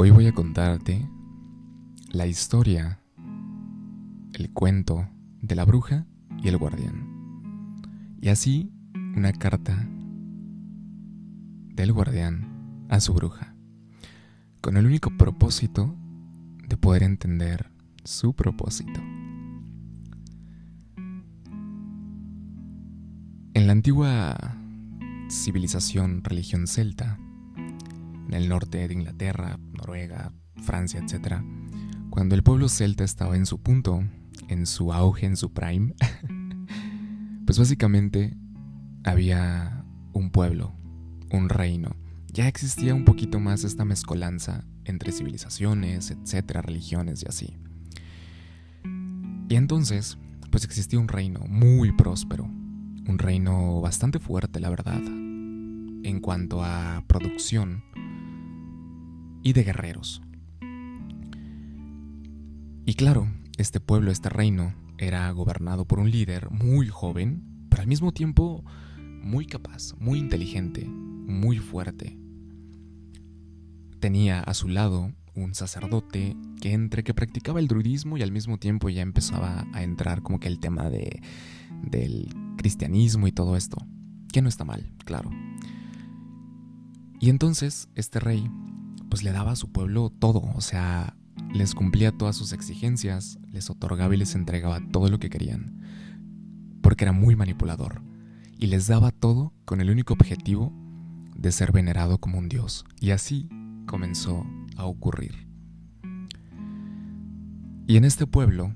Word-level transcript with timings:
Hoy 0.00 0.10
voy 0.12 0.28
a 0.28 0.32
contarte 0.32 1.04
la 2.12 2.28
historia, 2.28 3.00
el 4.32 4.48
cuento 4.52 5.08
de 5.42 5.56
la 5.56 5.64
bruja 5.64 6.06
y 6.40 6.46
el 6.46 6.56
guardián. 6.56 8.14
Y 8.22 8.28
así 8.28 8.70
una 9.16 9.32
carta 9.32 9.88
del 11.74 11.92
guardián 11.92 12.86
a 12.88 13.00
su 13.00 13.12
bruja, 13.12 13.56
con 14.60 14.76
el 14.76 14.86
único 14.86 15.10
propósito 15.16 15.92
de 16.68 16.76
poder 16.76 17.02
entender 17.02 17.68
su 18.04 18.34
propósito. 18.34 19.00
En 23.52 23.66
la 23.66 23.72
antigua 23.72 24.36
civilización 25.28 26.22
religión 26.22 26.68
celta, 26.68 27.18
en 28.28 28.34
el 28.34 28.48
norte 28.48 28.86
de 28.86 28.94
Inglaterra, 28.94 29.58
Noruega, 29.72 30.32
Francia, 30.62 31.00
etc., 31.00 31.42
cuando 32.10 32.34
el 32.34 32.42
pueblo 32.42 32.68
celta 32.68 33.04
estaba 33.04 33.36
en 33.36 33.46
su 33.46 33.62
punto, 33.62 34.02
en 34.48 34.66
su 34.66 34.92
auge, 34.92 35.26
en 35.26 35.36
su 35.36 35.52
prime, 35.52 35.94
pues 37.46 37.58
básicamente 37.58 38.36
había 39.04 39.84
un 40.12 40.30
pueblo, 40.30 40.74
un 41.30 41.48
reino. 41.48 41.96
Ya 42.32 42.48
existía 42.48 42.94
un 42.94 43.04
poquito 43.04 43.40
más 43.40 43.64
esta 43.64 43.84
mezcolanza 43.84 44.64
entre 44.84 45.12
civilizaciones, 45.12 46.10
etcétera, 46.10 46.62
religiones 46.62 47.22
y 47.22 47.28
así. 47.28 47.56
Y 49.48 49.54
entonces, 49.54 50.18
pues 50.50 50.64
existía 50.64 50.98
un 50.98 51.08
reino 51.08 51.40
muy 51.48 51.92
próspero, 51.92 52.44
un 52.44 53.18
reino 53.18 53.80
bastante 53.80 54.18
fuerte, 54.18 54.60
la 54.60 54.70
verdad, 54.70 55.00
en 55.00 56.20
cuanto 56.20 56.62
a 56.62 57.04
producción 57.06 57.82
y 59.42 59.52
de 59.52 59.64
guerreros. 59.64 60.22
Y 62.84 62.94
claro, 62.94 63.28
este 63.58 63.80
pueblo, 63.80 64.10
este 64.10 64.28
reino, 64.28 64.74
era 64.98 65.30
gobernado 65.30 65.84
por 65.84 66.00
un 66.00 66.10
líder 66.10 66.50
muy 66.50 66.88
joven, 66.88 67.66
pero 67.68 67.82
al 67.82 67.88
mismo 67.88 68.12
tiempo 68.12 68.64
muy 69.22 69.46
capaz, 69.46 69.94
muy 69.98 70.18
inteligente, 70.18 70.84
muy 70.86 71.58
fuerte. 71.58 72.18
Tenía 74.00 74.40
a 74.40 74.54
su 74.54 74.68
lado 74.68 75.12
un 75.34 75.54
sacerdote 75.54 76.36
que 76.60 76.72
entre 76.72 77.04
que 77.04 77.14
practicaba 77.14 77.60
el 77.60 77.68
druidismo 77.68 78.16
y 78.16 78.22
al 78.22 78.32
mismo 78.32 78.58
tiempo 78.58 78.88
ya 78.88 79.02
empezaba 79.02 79.66
a 79.72 79.82
entrar 79.82 80.22
como 80.22 80.40
que 80.40 80.48
el 80.48 80.58
tema 80.58 80.90
de, 80.90 81.22
del 81.82 82.34
cristianismo 82.56 83.26
y 83.26 83.32
todo 83.32 83.56
esto, 83.56 83.76
que 84.32 84.42
no 84.42 84.48
está 84.48 84.64
mal, 84.64 84.90
claro. 85.04 85.30
Y 87.20 87.30
entonces 87.30 87.88
este 87.94 88.20
rey 88.20 88.48
pues 89.08 89.22
le 89.22 89.32
daba 89.32 89.52
a 89.52 89.56
su 89.56 89.70
pueblo 89.70 90.10
todo, 90.10 90.42
o 90.54 90.60
sea, 90.60 91.16
les 91.52 91.74
cumplía 91.74 92.12
todas 92.12 92.36
sus 92.36 92.52
exigencias, 92.52 93.38
les 93.50 93.70
otorgaba 93.70 94.14
y 94.14 94.18
les 94.18 94.34
entregaba 94.34 94.80
todo 94.80 95.08
lo 95.08 95.18
que 95.18 95.30
querían, 95.30 95.80
porque 96.82 97.04
era 97.04 97.12
muy 97.12 97.36
manipulador, 97.36 98.02
y 98.58 98.66
les 98.66 98.86
daba 98.86 99.10
todo 99.10 99.52
con 99.64 99.80
el 99.80 99.90
único 99.90 100.14
objetivo 100.14 100.72
de 101.36 101.52
ser 101.52 101.72
venerado 101.72 102.18
como 102.18 102.38
un 102.38 102.48
dios, 102.48 102.84
y 103.00 103.10
así 103.10 103.48
comenzó 103.86 104.46
a 104.76 104.84
ocurrir. 104.84 105.48
Y 107.86 107.96
en 107.96 108.04
este 108.04 108.26
pueblo 108.26 108.74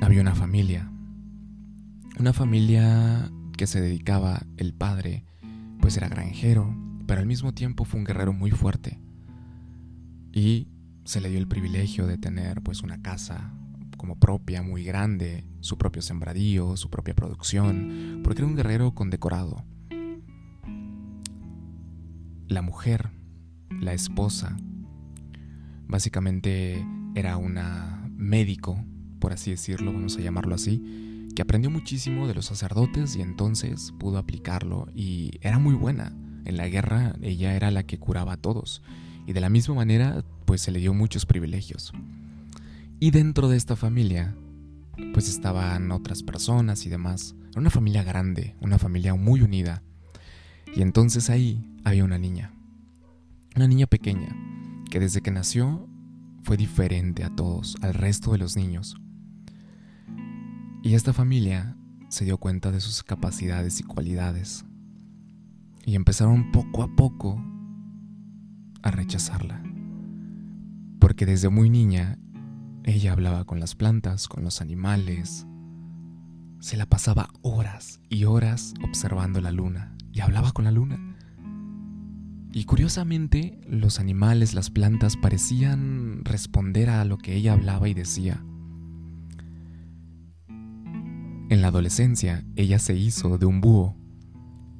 había 0.00 0.22
una 0.22 0.34
familia, 0.34 0.90
una 2.18 2.32
familia 2.32 3.30
que 3.56 3.66
se 3.66 3.80
dedicaba, 3.80 4.46
el 4.56 4.72
padre, 4.72 5.24
pues 5.80 5.96
era 5.96 6.08
granjero, 6.08 6.74
pero 7.08 7.22
al 7.22 7.26
mismo 7.26 7.54
tiempo 7.54 7.86
fue 7.86 7.98
un 7.98 8.04
guerrero 8.04 8.34
muy 8.34 8.50
fuerte. 8.50 9.00
Y 10.30 10.68
se 11.04 11.22
le 11.22 11.30
dio 11.30 11.38
el 11.38 11.48
privilegio 11.48 12.06
de 12.06 12.18
tener 12.18 12.60
pues 12.62 12.82
una 12.82 13.00
casa 13.00 13.50
como 13.96 14.20
propia, 14.20 14.62
muy 14.62 14.84
grande, 14.84 15.46
su 15.60 15.78
propio 15.78 16.02
sembradío, 16.02 16.76
su 16.76 16.90
propia 16.90 17.14
producción, 17.14 18.20
porque 18.22 18.42
era 18.42 18.46
un 18.46 18.56
guerrero 18.56 18.94
condecorado. 18.94 19.64
La 22.46 22.60
mujer, 22.60 23.08
la 23.70 23.94
esposa, 23.94 24.58
básicamente 25.86 26.86
era 27.14 27.38
una 27.38 28.06
médico, 28.18 28.84
por 29.18 29.32
así 29.32 29.50
decirlo, 29.50 29.94
vamos 29.94 30.18
a 30.18 30.20
llamarlo 30.20 30.54
así, 30.54 31.30
que 31.34 31.40
aprendió 31.40 31.70
muchísimo 31.70 32.28
de 32.28 32.34
los 32.34 32.44
sacerdotes 32.44 33.16
y 33.16 33.22
entonces 33.22 33.94
pudo 33.98 34.18
aplicarlo 34.18 34.88
y 34.94 35.38
era 35.40 35.58
muy 35.58 35.74
buena. 35.74 36.12
En 36.44 36.56
la 36.56 36.68
guerra 36.68 37.14
ella 37.22 37.54
era 37.54 37.70
la 37.70 37.84
que 37.84 37.98
curaba 37.98 38.34
a 38.34 38.36
todos 38.36 38.82
y 39.26 39.32
de 39.32 39.40
la 39.40 39.50
misma 39.50 39.74
manera 39.74 40.24
pues 40.44 40.62
se 40.62 40.70
le 40.70 40.78
dio 40.78 40.94
muchos 40.94 41.26
privilegios. 41.26 41.92
Y 43.00 43.10
dentro 43.10 43.48
de 43.48 43.56
esta 43.56 43.76
familia 43.76 44.34
pues 45.12 45.28
estaban 45.28 45.90
otras 45.92 46.22
personas 46.22 46.86
y 46.86 46.88
demás. 46.88 47.34
Era 47.50 47.60
una 47.60 47.70
familia 47.70 48.02
grande, 48.02 48.56
una 48.60 48.78
familia 48.78 49.14
muy 49.14 49.42
unida. 49.42 49.82
Y 50.74 50.82
entonces 50.82 51.30
ahí 51.30 51.64
había 51.84 52.04
una 52.04 52.18
niña. 52.18 52.52
Una 53.56 53.68
niña 53.68 53.86
pequeña 53.86 54.34
que 54.90 55.00
desde 55.00 55.20
que 55.20 55.30
nació 55.30 55.88
fue 56.42 56.56
diferente 56.56 57.24
a 57.24 57.34
todos, 57.34 57.76
al 57.82 57.94
resto 57.94 58.32
de 58.32 58.38
los 58.38 58.56
niños. 58.56 58.96
Y 60.82 60.94
esta 60.94 61.12
familia 61.12 61.76
se 62.08 62.24
dio 62.24 62.38
cuenta 62.38 62.70
de 62.70 62.80
sus 62.80 63.02
capacidades 63.02 63.80
y 63.80 63.82
cualidades 63.82 64.64
y 65.88 65.94
empezaron 65.94 66.52
poco 66.52 66.82
a 66.82 66.94
poco 66.94 67.42
a 68.82 68.90
rechazarla. 68.90 69.62
Porque 70.98 71.24
desde 71.24 71.48
muy 71.48 71.70
niña 71.70 72.18
ella 72.84 73.12
hablaba 73.12 73.46
con 73.46 73.58
las 73.58 73.74
plantas, 73.74 74.28
con 74.28 74.44
los 74.44 74.60
animales. 74.60 75.46
Se 76.60 76.76
la 76.76 76.84
pasaba 76.84 77.30
horas 77.40 78.02
y 78.10 78.24
horas 78.24 78.74
observando 78.84 79.40
la 79.40 79.50
luna 79.50 79.96
y 80.12 80.20
hablaba 80.20 80.52
con 80.52 80.66
la 80.66 80.72
luna. 80.72 81.16
Y 82.52 82.64
curiosamente 82.64 83.58
los 83.66 83.98
animales, 83.98 84.52
las 84.52 84.68
plantas 84.68 85.16
parecían 85.16 86.22
responder 86.22 86.90
a 86.90 87.02
lo 87.06 87.16
que 87.16 87.34
ella 87.34 87.54
hablaba 87.54 87.88
y 87.88 87.94
decía. 87.94 88.44
En 91.48 91.62
la 91.62 91.68
adolescencia 91.68 92.44
ella 92.56 92.78
se 92.78 92.94
hizo 92.94 93.38
de 93.38 93.46
un 93.46 93.62
búho 93.62 93.96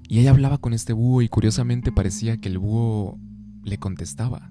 y 0.09 0.21
ella 0.21 0.31
hablaba 0.31 0.57
con 0.57 0.73
este 0.73 0.95
búho 0.95 1.21
y 1.21 1.29
curiosamente 1.29 1.93
parecía 1.93 2.39
que 2.39 2.49
el 2.49 2.59
búho 2.59 3.19
le 3.63 3.77
contestaba 3.77 4.51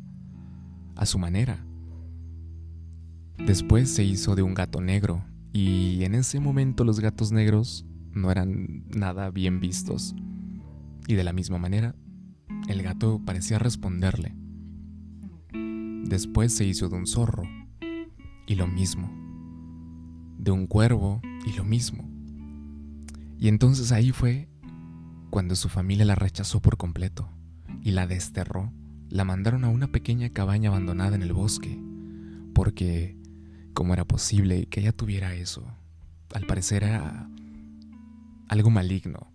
a 0.96 1.06
su 1.08 1.18
manera. 1.18 1.66
Después 3.44 3.90
se 3.90 4.04
hizo 4.04 4.36
de 4.36 4.44
un 4.44 4.54
gato 4.54 4.82
negro 4.82 5.24
y 5.54 6.04
en 6.04 6.14
ese 6.14 6.40
momento 6.40 6.84
los 6.84 7.00
gatos 7.00 7.32
negros 7.32 7.88
no 8.14 8.32
eran 8.32 8.86
nada 8.96 9.32
bien 9.32 9.60
vistos. 9.60 10.16
Y 11.08 11.16
de 11.16 11.24
la 11.24 11.34
misma 11.34 11.58
manera, 11.58 11.96
el 12.68 12.84
gato 12.84 13.20
parecía 13.26 13.58
responderle. 13.58 14.36
Después 16.04 16.54
se 16.54 16.66
hizo 16.66 16.88
de 16.90 16.98
un 16.98 17.08
zorro 17.08 17.44
y 18.46 18.56
lo 18.56 18.68
mismo. 18.68 19.10
De 20.38 20.52
un 20.52 20.68
cuervo 20.68 21.22
y 21.48 21.54
lo 21.54 21.64
mismo. 21.64 22.08
Y 23.40 23.48
entonces 23.48 23.92
ahí 23.92 24.12
fue 24.12 24.50
cuando 25.30 25.56
su 25.56 25.70
familia 25.70 26.06
la 26.06 26.16
rechazó 26.16 26.62
por 26.62 26.78
completo 26.78 27.30
y 27.82 27.92
la 27.92 28.08
desterró, 28.08 28.72
la 29.10 29.24
mandaron 29.24 29.64
a 29.64 29.70
una 29.70 29.88
pequeña 29.88 30.30
cabaña 30.30 30.70
abandonada 30.70 31.16
en 31.16 31.22
el 31.22 31.34
bosque, 31.34 31.80
porque 32.54 33.18
¿cómo 33.74 33.94
era 33.94 34.06
posible 34.06 34.68
que 34.68 34.82
ella 34.82 34.92
tuviera 34.92 35.34
eso? 35.34 35.66
Al 36.34 36.46
parecer 36.46 36.84
era 36.84 37.30
algo 38.48 38.70
maligno. 38.70 39.32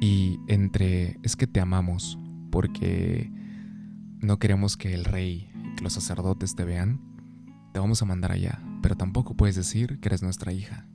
Y 0.00 0.38
entre 0.46 1.18
es 1.22 1.34
que 1.34 1.46
te 1.46 1.60
amamos 1.60 2.18
porque 2.50 3.30
no 4.20 4.38
queremos 4.38 4.76
que 4.76 4.94
el 4.94 5.04
rey, 5.04 5.50
que 5.76 5.82
los 5.82 5.94
sacerdotes 5.94 6.54
te 6.54 6.64
vean, 6.64 7.00
te 7.72 7.80
vamos 7.80 8.02
a 8.02 8.04
mandar 8.04 8.32
allá, 8.32 8.62
pero 8.82 8.96
tampoco 8.96 9.36
puedes 9.36 9.56
decir 9.56 9.98
que 10.00 10.08
eres 10.08 10.22
nuestra 10.22 10.52
hija. 10.52 10.86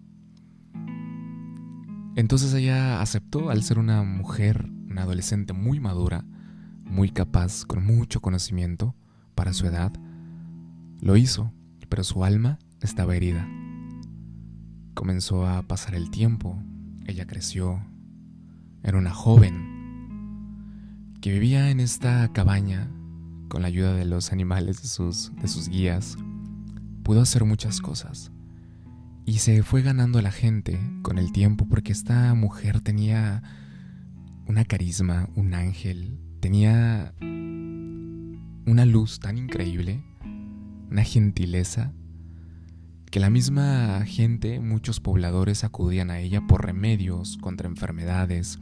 Entonces 2.15 2.53
ella 2.53 3.01
aceptó 3.01 3.49
al 3.49 3.63
ser 3.63 3.79
una 3.79 4.03
mujer, 4.03 4.69
una 4.89 5.01
adolescente 5.01 5.53
muy 5.53 5.79
madura, 5.79 6.23
muy 6.83 7.09
capaz, 7.09 7.65
con 7.65 7.83
mucho 7.83 8.21
conocimiento 8.21 8.95
para 9.33 9.53
su 9.53 9.65
edad. 9.65 9.91
Lo 11.01 11.17
hizo, 11.17 11.51
pero 11.89 12.03
su 12.03 12.23
alma 12.23 12.59
estaba 12.81 13.15
herida. 13.15 13.47
Comenzó 14.93 15.47
a 15.47 15.63
pasar 15.63 15.95
el 15.95 16.11
tiempo, 16.11 16.61
ella 17.07 17.25
creció, 17.25 17.83
era 18.83 18.99
una 18.99 19.11
joven 19.11 19.71
que 21.19 21.31
vivía 21.31 21.71
en 21.71 21.79
esta 21.79 22.31
cabaña 22.31 22.91
con 23.47 23.63
la 23.63 23.69
ayuda 23.69 23.93
de 23.93 24.05
los 24.05 24.31
animales 24.31 24.83
de 24.83 24.87
sus, 24.87 25.31
de 25.41 25.47
sus 25.47 25.67
guías. 25.67 26.15
Pudo 27.01 27.21
hacer 27.21 27.43
muchas 27.43 27.81
cosas 27.81 28.32
y 29.25 29.39
se 29.39 29.63
fue 29.63 29.81
ganando 29.81 30.19
a 30.19 30.21
la 30.21 30.31
gente 30.31 30.79
con 31.01 31.17
el 31.17 31.31
tiempo 31.31 31.67
porque 31.67 31.91
esta 31.91 32.33
mujer 32.33 32.81
tenía 32.81 33.41
una 34.47 34.65
carisma, 34.65 35.29
un 35.35 35.53
ángel, 35.53 36.19
tenía 36.41 37.13
una 37.21 38.85
luz 38.85 39.19
tan 39.19 39.37
increíble, 39.37 40.03
una 40.91 41.03
gentileza, 41.03 41.93
que 43.09 43.19
la 43.19 43.29
misma 43.29 44.03
gente, 44.05 44.59
muchos 44.59 44.99
pobladores 44.99 45.63
acudían 45.63 46.09
a 46.09 46.19
ella 46.19 46.41
por 46.47 46.65
remedios 46.65 47.37
contra 47.37 47.69
enfermedades, 47.69 48.59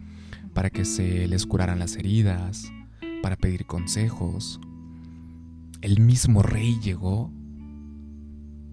para 0.54 0.70
que 0.70 0.86
se 0.86 1.28
les 1.28 1.46
curaran 1.46 1.80
las 1.80 1.96
heridas, 1.96 2.72
para 3.24 3.38
pedir 3.38 3.66
consejos. 3.66 4.60
El 5.82 6.02
mismo 6.02 6.44
rey 6.44 6.78
llegó 6.84 7.32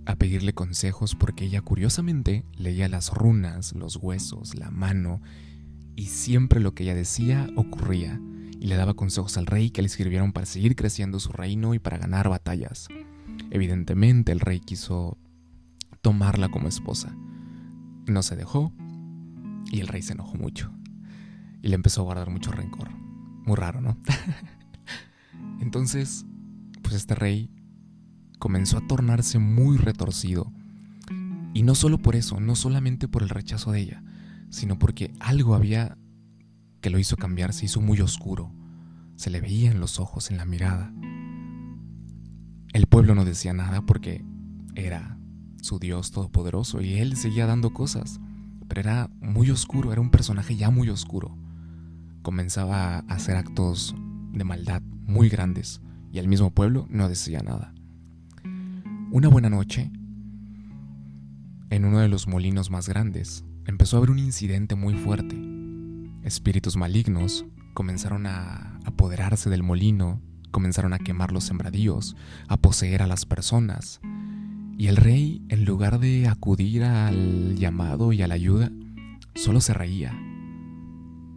a 0.08 0.16
pedirle 0.16 0.54
consejos 0.54 1.14
porque 1.14 1.44
ella 1.44 1.60
curiosamente 1.60 2.42
leía 2.56 2.88
las 2.88 3.12
runas, 3.12 3.74
los 3.74 3.96
huesos, 3.96 4.54
la 4.54 4.70
mano, 4.70 5.20
y 5.96 6.06
siempre 6.06 6.60
lo 6.60 6.72
que 6.72 6.84
ella 6.84 6.94
decía 6.94 7.46
ocurría, 7.56 8.18
y 8.58 8.68
le 8.68 8.76
daba 8.76 8.94
consejos 8.94 9.36
al 9.36 9.44
rey 9.44 9.68
que 9.68 9.82
le 9.82 9.90
sirvieron 9.90 10.32
para 10.32 10.46
seguir 10.46 10.76
creciendo 10.76 11.20
su 11.20 11.30
reino 11.30 11.74
y 11.74 11.78
para 11.78 11.98
ganar 11.98 12.30
batallas. 12.30 12.88
Evidentemente 13.50 14.32
el 14.32 14.40
rey 14.40 14.60
quiso 14.60 15.18
tomarla 16.00 16.48
como 16.48 16.68
esposa. 16.68 17.14
No 18.06 18.22
se 18.22 18.34
dejó, 18.34 18.72
y 19.70 19.80
el 19.80 19.88
rey 19.88 20.00
se 20.00 20.14
enojó 20.14 20.36
mucho, 20.38 20.72
y 21.60 21.68
le 21.68 21.74
empezó 21.74 22.00
a 22.00 22.04
guardar 22.04 22.30
mucho 22.30 22.50
rencor. 22.50 22.88
Muy 23.44 23.56
raro, 23.56 23.82
¿no? 23.82 23.98
Entonces, 25.60 26.24
pues 26.80 26.94
este 26.94 27.14
rey 27.14 27.50
comenzó 28.38 28.78
a 28.78 28.86
tornarse 28.86 29.38
muy 29.38 29.76
retorcido. 29.76 30.52
Y 31.54 31.62
no 31.62 31.74
solo 31.74 31.98
por 31.98 32.16
eso, 32.16 32.40
no 32.40 32.54
solamente 32.54 33.08
por 33.08 33.22
el 33.22 33.28
rechazo 33.28 33.72
de 33.72 33.80
ella, 33.80 34.02
sino 34.50 34.78
porque 34.78 35.12
algo 35.20 35.54
había 35.54 35.96
que 36.80 36.90
lo 36.90 36.98
hizo 36.98 37.16
cambiar, 37.16 37.52
se 37.52 37.66
hizo 37.66 37.80
muy 37.80 38.00
oscuro. 38.00 38.52
Se 39.16 39.30
le 39.30 39.40
veía 39.40 39.70
en 39.70 39.80
los 39.80 39.98
ojos, 39.98 40.30
en 40.30 40.36
la 40.36 40.44
mirada. 40.44 40.92
El 42.72 42.86
pueblo 42.86 43.14
no 43.14 43.24
decía 43.24 43.52
nada 43.52 43.82
porque 43.82 44.24
era 44.74 45.18
su 45.60 45.78
Dios 45.78 46.12
todopoderoso 46.12 46.80
y 46.80 46.94
él 46.94 47.16
seguía 47.16 47.46
dando 47.46 47.72
cosas, 47.72 48.20
pero 48.68 48.80
era 48.80 49.10
muy 49.20 49.50
oscuro, 49.50 49.92
era 49.92 50.00
un 50.00 50.10
personaje 50.10 50.56
ya 50.56 50.70
muy 50.70 50.88
oscuro 50.88 51.36
comenzaba 52.28 52.96
a 52.96 52.98
hacer 53.08 53.36
actos 53.36 53.94
de 54.32 54.44
maldad 54.44 54.82
muy 55.06 55.30
grandes 55.30 55.80
y 56.12 56.18
el 56.18 56.28
mismo 56.28 56.50
pueblo 56.50 56.86
no 56.90 57.08
decía 57.08 57.40
nada. 57.40 57.72
Una 59.10 59.28
buena 59.28 59.48
noche, 59.48 59.90
en 61.70 61.84
uno 61.84 61.98
de 62.00 62.08
los 62.08 62.28
molinos 62.28 62.70
más 62.70 62.88
grandes, 62.88 63.44
empezó 63.66 63.96
a 63.96 63.98
haber 63.98 64.10
un 64.10 64.18
incidente 64.18 64.74
muy 64.74 64.94
fuerte. 64.94 65.36
Espíritus 66.22 66.76
malignos 66.76 67.46
comenzaron 67.74 68.26
a 68.26 68.78
apoderarse 68.84 69.50
del 69.50 69.62
molino, 69.62 70.20
comenzaron 70.50 70.92
a 70.92 70.98
quemar 70.98 71.32
los 71.32 71.44
sembradíos, 71.44 72.16
a 72.48 72.56
poseer 72.58 73.02
a 73.02 73.06
las 73.06 73.24
personas. 73.24 74.00
Y 74.76 74.88
el 74.88 74.96
rey, 74.96 75.42
en 75.48 75.64
lugar 75.64 76.00
de 76.00 76.28
acudir 76.28 76.84
al 76.84 77.56
llamado 77.56 78.12
y 78.12 78.22
a 78.22 78.28
la 78.28 78.34
ayuda, 78.34 78.70
solo 79.34 79.60
se 79.60 79.72
reía 79.74 80.12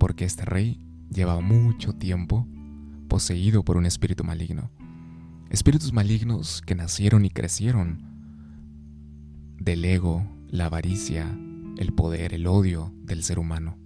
porque 0.01 0.25
este 0.25 0.45
rey 0.45 0.81
llevaba 1.11 1.41
mucho 1.41 1.93
tiempo 1.93 2.47
poseído 3.07 3.63
por 3.63 3.77
un 3.77 3.85
espíritu 3.85 4.23
maligno. 4.23 4.71
Espíritus 5.51 5.93
malignos 5.93 6.63
que 6.65 6.73
nacieron 6.73 7.25
y 7.25 7.29
crecieron 7.29 8.01
del 9.59 9.85
ego, 9.85 10.25
la 10.47 10.65
avaricia, 10.65 11.29
el 11.77 11.93
poder, 11.93 12.33
el 12.33 12.47
odio 12.47 12.91
del 13.03 13.23
ser 13.23 13.37
humano. 13.37 13.77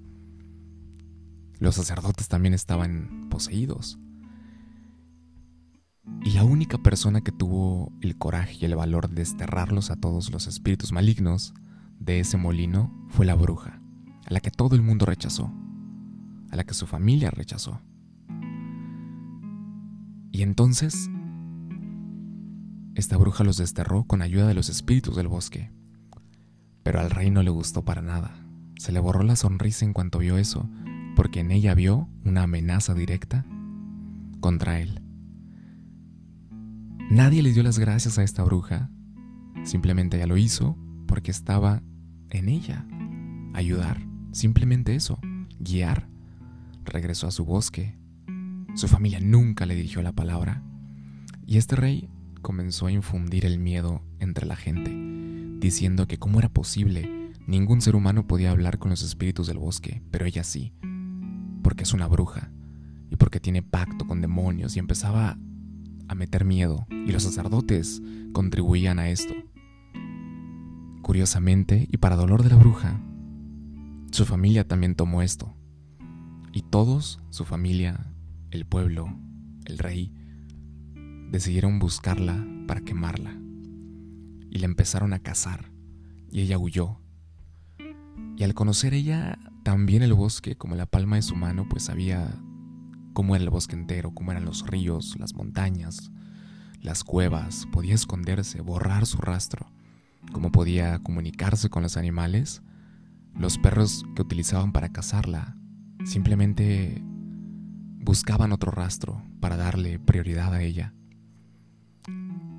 Los 1.59 1.75
sacerdotes 1.75 2.29
también 2.29 2.53
estaban 2.53 3.27
poseídos. 3.29 3.99
Y 6.23 6.31
la 6.31 6.45
única 6.45 6.77
persona 6.77 7.19
que 7.19 7.33
tuvo 7.33 7.91
el 7.99 8.17
coraje 8.17 8.55
y 8.61 8.65
el 8.65 8.75
valor 8.75 9.09
de 9.09 9.15
desterrarlos 9.15 9.91
a 9.91 9.97
todos 9.97 10.31
los 10.31 10.47
espíritus 10.47 10.93
malignos 10.93 11.53
de 11.99 12.21
ese 12.21 12.37
molino 12.37 12.93
fue 13.09 13.25
la 13.25 13.35
bruja, 13.35 13.81
a 14.25 14.31
la 14.33 14.39
que 14.39 14.51
todo 14.51 14.75
el 14.75 14.81
mundo 14.81 15.05
rechazó 15.05 15.51
a 16.51 16.55
la 16.55 16.63
que 16.63 16.73
su 16.73 16.87
familia 16.87 17.31
rechazó. 17.31 17.81
Y 20.31 20.41
entonces, 20.41 21.09
esta 22.95 23.17
bruja 23.17 23.43
los 23.43 23.57
desterró 23.57 24.05
con 24.05 24.21
ayuda 24.21 24.47
de 24.47 24.53
los 24.53 24.69
espíritus 24.69 25.15
del 25.15 25.27
bosque. 25.27 25.69
Pero 26.81 27.01
al 27.01 27.11
rey 27.11 27.29
no 27.29 27.43
le 27.43 27.49
gustó 27.49 27.83
para 27.83 28.01
nada. 28.01 28.33
Se 28.79 28.91
le 28.91 28.99
borró 28.99 29.23
la 29.23 29.35
sonrisa 29.35 29.85
en 29.85 29.93
cuanto 29.93 30.19
vio 30.19 30.37
eso, 30.37 30.69
porque 31.15 31.41
en 31.41 31.51
ella 31.51 31.75
vio 31.75 32.07
una 32.23 32.43
amenaza 32.43 32.93
directa 32.93 33.45
contra 34.39 34.79
él. 34.79 35.01
Nadie 37.09 37.43
le 37.43 37.51
dio 37.51 37.63
las 37.63 37.79
gracias 37.79 38.17
a 38.17 38.23
esta 38.23 38.43
bruja, 38.43 38.89
simplemente 39.63 40.17
ella 40.17 40.27
lo 40.27 40.37
hizo 40.37 40.77
porque 41.05 41.31
estaba 41.31 41.83
en 42.29 42.49
ella. 42.49 42.85
Ayudar, 43.53 44.01
simplemente 44.31 44.95
eso, 44.95 45.19
guiar 45.59 46.07
regresó 46.85 47.27
a 47.27 47.31
su 47.31 47.45
bosque. 47.45 47.97
Su 48.75 48.87
familia 48.87 49.19
nunca 49.19 49.65
le 49.65 49.75
dirigió 49.75 50.01
la 50.01 50.13
palabra. 50.13 50.63
Y 51.45 51.57
este 51.57 51.75
rey 51.75 52.09
comenzó 52.45 52.85
a 52.85 52.91
infundir 52.91 53.43
el 53.43 53.57
miedo 53.57 54.03
entre 54.19 54.45
la 54.45 54.55
gente, 54.55 54.95
diciendo 55.59 56.07
que 56.07 56.19
cómo 56.19 56.37
era 56.37 56.47
posible, 56.47 57.31
ningún 57.47 57.81
ser 57.81 57.95
humano 57.95 58.27
podía 58.27 58.51
hablar 58.51 58.77
con 58.77 58.91
los 58.91 59.01
espíritus 59.01 59.47
del 59.47 59.57
bosque, 59.57 60.03
pero 60.11 60.27
ella 60.27 60.43
sí, 60.43 60.71
porque 61.63 61.81
es 61.81 61.93
una 61.93 62.05
bruja 62.05 62.51
y 63.09 63.15
porque 63.15 63.39
tiene 63.39 63.63
pacto 63.63 64.05
con 64.05 64.21
demonios 64.21 64.75
y 64.75 64.79
empezaba 64.79 65.39
a 66.07 66.13
meter 66.13 66.45
miedo, 66.45 66.85
y 66.91 67.11
los 67.11 67.23
sacerdotes 67.23 68.03
contribuían 68.31 68.99
a 68.99 69.09
esto. 69.09 69.33
Curiosamente, 71.01 71.87
y 71.91 71.97
para 71.97 72.15
dolor 72.15 72.43
de 72.43 72.49
la 72.49 72.57
bruja, 72.57 73.01
su 74.11 74.23
familia 74.23 74.67
también 74.67 74.93
tomó 74.93 75.23
esto, 75.23 75.51
y 76.53 76.61
todos, 76.61 77.19
su 77.31 77.43
familia, 77.43 78.05
el 78.51 78.67
pueblo, 78.67 79.17
el 79.65 79.79
rey, 79.79 80.13
decidieron 81.29 81.79
buscarla 81.79 82.45
para 82.67 82.81
quemarla. 82.81 83.37
Y 84.49 84.59
la 84.59 84.65
empezaron 84.65 85.13
a 85.13 85.19
cazar, 85.19 85.71
y 86.31 86.41
ella 86.41 86.57
huyó. 86.57 86.99
Y 88.37 88.43
al 88.43 88.53
conocer 88.53 88.93
ella 88.93 89.37
también 89.63 90.03
el 90.03 90.13
bosque 90.13 90.55
como 90.55 90.75
la 90.75 90.85
palma 90.85 91.17
de 91.17 91.21
su 91.21 91.35
mano, 91.35 91.67
pues 91.69 91.83
sabía 91.83 92.35
cómo 93.13 93.35
era 93.35 93.43
el 93.43 93.49
bosque 93.49 93.75
entero, 93.75 94.13
cómo 94.13 94.31
eran 94.31 94.45
los 94.45 94.65
ríos, 94.67 95.15
las 95.19 95.33
montañas, 95.33 96.11
las 96.81 97.03
cuevas, 97.03 97.67
podía 97.71 97.95
esconderse, 97.95 98.61
borrar 98.61 99.05
su 99.05 99.17
rastro, 99.17 99.71
cómo 100.31 100.51
podía 100.51 100.99
comunicarse 100.99 101.69
con 101.69 101.83
los 101.83 101.97
animales, 101.97 102.61
los 103.33 103.57
perros 103.57 104.05
que 104.15 104.21
utilizaban 104.21 104.71
para 104.71 104.89
cazarla, 104.89 105.57
Simplemente 106.05 107.01
buscaban 107.99 108.51
otro 108.51 108.71
rastro 108.71 109.23
para 109.39 109.57
darle 109.57 109.97
prioridad 109.97 110.53
a 110.53 110.61
ella. 110.61 110.93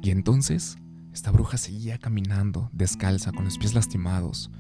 Y 0.03 0.11
entonces 0.11 0.79
esta 1.13 1.31
bruja 1.31 1.57
seguía 1.57 1.99
caminando 1.99 2.69
descalza 2.73 3.33
con 3.33 3.47
los 3.47 3.59
pies 3.59 3.75
lastimados. 3.75 4.51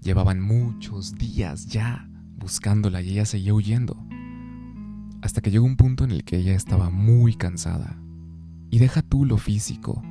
Llevaban 0.00 0.40
muchos 0.40 1.14
días 1.14 1.66
ya 1.66 2.08
buscándola 2.36 3.02
y 3.02 3.10
ella 3.12 3.24
seguía 3.24 3.54
huyendo. 3.54 3.96
Hasta 5.22 5.40
que 5.40 5.50
llegó 5.50 5.64
un 5.64 5.76
punto 5.76 6.04
en 6.04 6.10
el 6.10 6.24
que 6.24 6.36
ella 6.36 6.54
estaba 6.54 6.90
muy 6.90 7.34
cansada. 7.34 7.98
Y 8.70 8.78
deja 8.78 9.02
tú 9.02 9.24
lo 9.24 9.36
físico. 9.36 10.02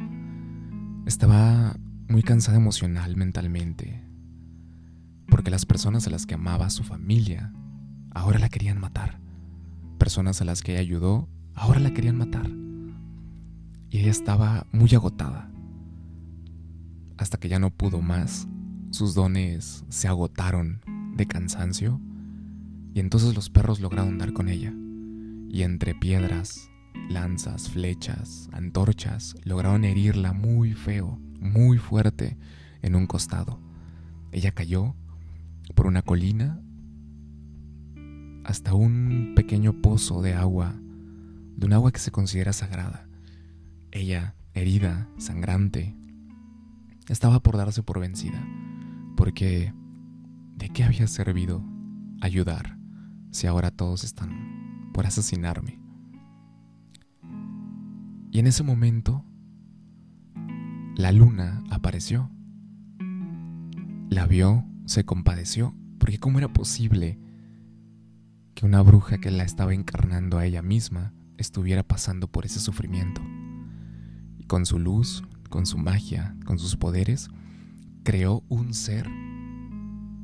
Estaba 1.05 1.75
muy 2.07 2.23
cansada 2.23 2.57
emocional, 2.57 3.15
mentalmente. 3.15 4.03
Porque 5.27 5.51
las 5.51 5.65
personas 5.65 6.05
a 6.07 6.09
las 6.09 6.25
que 6.25 6.35
amaba, 6.35 6.69
su 6.69 6.83
familia, 6.83 7.53
ahora 8.11 8.39
la 8.39 8.49
querían 8.49 8.79
matar. 8.79 9.19
Personas 9.97 10.41
a 10.41 10.45
las 10.45 10.61
que 10.61 10.73
ella 10.73 10.81
ayudó, 10.81 11.29
ahora 11.55 11.79
la 11.79 11.93
querían 11.93 12.17
matar. 12.17 12.49
Y 13.89 13.99
ella 13.99 14.11
estaba 14.11 14.67
muy 14.71 14.93
agotada. 14.93 15.51
Hasta 17.17 17.37
que 17.37 17.49
ya 17.49 17.59
no 17.59 17.69
pudo 17.71 18.01
más, 18.01 18.47
sus 18.91 19.13
dones 19.13 19.83
se 19.89 20.07
agotaron 20.07 20.81
de 21.15 21.27
cansancio 21.27 21.99
y 22.93 22.99
entonces 22.99 23.35
los 23.35 23.49
perros 23.49 23.79
lograron 23.79 24.17
dar 24.17 24.33
con 24.33 24.49
ella. 24.49 24.73
Y 25.49 25.63
entre 25.63 25.95
piedras, 25.95 26.69
lanzas, 27.09 27.69
flechas, 27.69 28.49
antorchas, 28.51 29.35
lograron 29.43 29.83
herirla 29.83 30.33
muy 30.33 30.73
feo, 30.73 31.19
muy 31.39 31.77
fuerte 31.77 32.37
en 32.81 32.95
un 32.95 33.07
costado. 33.07 33.59
Ella 34.31 34.51
cayó 34.51 34.95
por 35.75 35.87
una 35.87 36.03
colina 36.03 36.61
hasta 38.43 38.73
un 38.73 39.33
pequeño 39.35 39.81
pozo 39.81 40.21
de 40.21 40.33
agua, 40.33 40.75
de 41.57 41.65
un 41.65 41.73
agua 41.73 41.91
que 41.91 41.99
se 41.99 42.11
considera 42.11 42.53
sagrada. 42.53 43.08
Ella, 43.91 44.35
herida, 44.53 45.09
sangrante, 45.17 45.95
estaba 47.07 47.39
por 47.39 47.57
darse 47.57 47.81
por 47.81 47.99
vencida, 47.99 48.39
porque 49.17 49.73
¿de 50.55 50.69
qué 50.69 50.83
había 50.83 51.07
servido 51.07 51.63
ayudar 52.21 52.77
si 53.31 53.47
ahora 53.47 53.71
todos 53.71 54.03
están 54.03 54.91
por 54.93 55.07
asesinarme? 55.07 55.79
Y 58.31 58.37
en 58.37 58.45
ese 58.45 58.61
momento, 58.61 59.25
la 60.95 61.11
luna 61.11 61.63
apareció. 61.71 62.29
La 64.09 64.27
vio, 64.27 64.65
se 64.85 65.03
compadeció, 65.03 65.73
porque 65.97 66.19
¿cómo 66.19 66.37
era 66.37 66.53
posible 66.53 67.19
que 68.53 68.67
una 68.67 68.83
bruja 68.83 69.17
que 69.17 69.31
la 69.31 69.43
estaba 69.43 69.73
encarnando 69.73 70.37
a 70.37 70.45
ella 70.45 70.61
misma 70.61 71.13
estuviera 71.37 71.81
pasando 71.81 72.27
por 72.27 72.45
ese 72.45 72.59
sufrimiento? 72.59 73.21
Con 74.49 74.65
su 74.65 74.79
luz, 74.79 75.23
con 75.51 75.67
su 75.67 75.77
magia, 75.77 76.35
con 76.43 76.57
sus 76.57 76.75
poderes, 76.75 77.29
creó 78.01 78.43
un 78.49 78.73
ser 78.73 79.07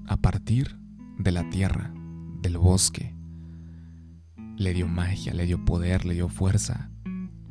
a 0.07 0.17
partir 0.17 0.79
de 1.19 1.31
la 1.31 1.47
tierra, 1.51 1.93
del 2.41 2.57
bosque. 2.57 3.15
Le 4.57 4.73
dio 4.73 4.87
magia, 4.87 5.31
le 5.35 5.45
dio 5.45 5.63
poder, 5.63 6.05
le 6.05 6.15
dio 6.15 6.27
fuerza, 6.27 6.89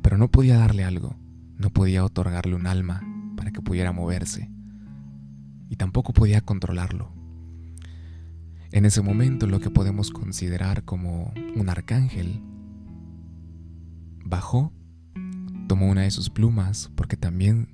pero 0.01 0.17
no 0.17 0.29
podía 0.29 0.57
darle 0.57 0.83
algo, 0.83 1.15
no 1.57 1.69
podía 1.69 2.03
otorgarle 2.03 2.55
un 2.55 2.67
alma 2.67 3.01
para 3.37 3.51
que 3.51 3.61
pudiera 3.61 3.93
moverse 3.93 4.51
y 5.69 5.77
tampoco 5.77 6.11
podía 6.11 6.41
controlarlo. 6.41 7.09
En 8.73 8.83
ese 8.83 9.01
momento 9.01 9.47
lo 9.47 9.61
que 9.61 9.69
podemos 9.69 10.11
considerar 10.11 10.83
como 10.83 11.33
un 11.55 11.69
arcángel 11.69 12.41
bajó, 14.25 14.73
tomó 15.75 15.91
una 15.91 16.03
de 16.03 16.11
sus 16.11 16.29
plumas 16.29 16.89
porque 16.95 17.17
también 17.17 17.67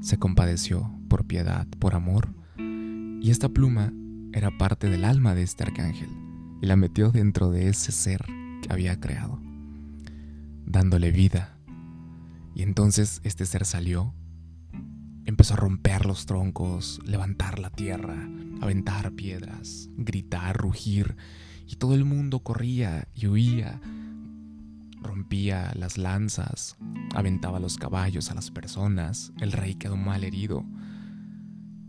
se 0.00 0.20
compadeció 0.20 0.96
por 1.08 1.26
piedad, 1.26 1.66
por 1.80 1.96
amor, 1.96 2.32
y 2.56 3.32
esta 3.32 3.48
pluma 3.48 3.92
era 4.32 4.56
parte 4.56 4.88
del 4.88 5.04
alma 5.04 5.34
de 5.34 5.42
este 5.42 5.64
arcángel 5.64 6.08
y 6.62 6.66
la 6.66 6.76
metió 6.76 7.10
dentro 7.10 7.50
de 7.50 7.68
ese 7.68 7.90
ser 7.90 8.24
que 8.62 8.72
había 8.72 9.00
creado, 9.00 9.42
dándole 10.66 11.10
vida. 11.10 11.58
Y 12.54 12.62
entonces 12.62 13.20
este 13.24 13.44
ser 13.44 13.66
salió 13.66 14.14
Empezó 15.26 15.54
a 15.54 15.56
romper 15.56 16.06
los 16.06 16.26
troncos, 16.26 17.00
levantar 17.04 17.58
la 17.58 17.70
tierra, 17.70 18.28
aventar 18.60 19.10
piedras, 19.12 19.88
gritar, 19.96 20.56
rugir, 20.56 21.16
y 21.66 21.74
todo 21.74 21.96
el 21.96 22.04
mundo 22.04 22.44
corría 22.44 23.08
y 23.16 23.26
huía. 23.26 23.80
Rompía 25.00 25.72
las 25.74 25.98
lanzas, 25.98 26.76
aventaba 27.14 27.58
los 27.58 27.78
caballos 27.78 28.30
a 28.30 28.34
las 28.34 28.50
personas, 28.50 29.32
el 29.40 29.52
rey 29.52 29.74
quedó 29.74 29.96
mal 29.96 30.24
herido. 30.24 30.64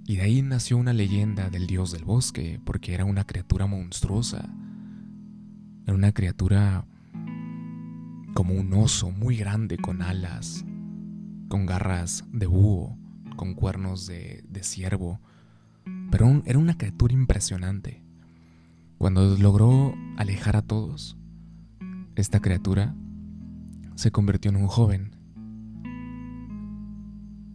Y 0.05 0.15
de 0.15 0.23
ahí 0.23 0.41
nació 0.41 0.77
una 0.77 0.93
leyenda 0.93 1.49
del 1.49 1.67
dios 1.67 1.91
del 1.91 2.05
bosque, 2.05 2.59
porque 2.63 2.93
era 2.93 3.05
una 3.05 3.25
criatura 3.25 3.67
monstruosa. 3.67 4.49
Era 5.85 5.93
una 5.93 6.11
criatura 6.11 6.85
como 8.33 8.53
un 8.53 8.73
oso 8.73 9.11
muy 9.11 9.35
grande 9.35 9.77
con 9.77 10.01
alas, 10.01 10.65
con 11.49 11.65
garras 11.65 12.23
de 12.31 12.47
búho 12.47 12.97
con 13.35 13.55
cuernos 13.55 14.05
de, 14.05 14.43
ciervo, 14.61 15.19
pero 16.11 16.43
era 16.45 16.59
una 16.59 16.77
criatura 16.77 17.13
impresionante. 17.13 18.03
Cuando 18.99 19.35
logró 19.35 19.95
alejar 20.17 20.55
a 20.55 20.61
todos, 20.61 21.17
esta 22.15 22.39
criatura 22.39 22.95
se 23.95 24.11
convirtió 24.11 24.49
en 24.49 24.57
un 24.57 24.67
joven. 24.67 25.15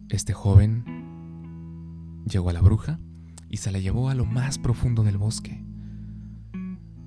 Este 0.09 0.33
joven 0.33 0.83
llegó 2.25 2.49
a 2.49 2.53
la 2.53 2.61
bruja 2.61 2.99
y 3.49 3.57
se 3.57 3.71
la 3.71 3.79
llevó 3.79 4.09
a 4.09 4.15
lo 4.15 4.25
más 4.25 4.57
profundo 4.57 5.03
del 5.03 5.17
bosque, 5.17 5.63